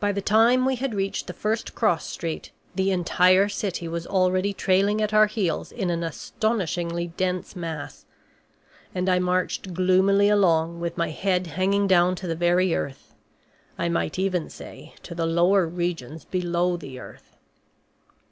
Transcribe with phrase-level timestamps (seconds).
[0.00, 4.52] By the time we had reached the first cross street the entire city was already
[4.52, 8.04] trailing at our heels in an astonishingly dense mass.
[8.94, 13.14] And I marched gloomily along with my head hanging down to the very earth
[13.78, 17.38] I might even say to the lower regions below the earth.